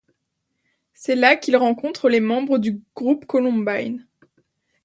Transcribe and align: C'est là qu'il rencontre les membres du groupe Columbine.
C'est 0.93 1.13
là 1.13 1.35
qu'il 1.35 1.55
rencontre 1.57 2.09
les 2.09 2.21
membres 2.21 2.57
du 2.57 2.81
groupe 2.95 3.27
Columbine. 3.27 4.07